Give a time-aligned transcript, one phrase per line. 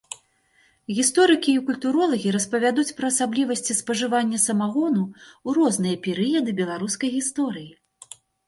[0.99, 5.03] Гісторыкі і культуролагі распавядуць пра асаблівасці спажывання самагону
[5.47, 7.71] ў розныя перыяды беларускай гісторыі.